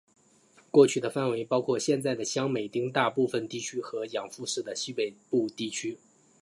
[0.71, 5.99] 过去的范围包括现在的香美町大部分地区和养父市的西北部地区。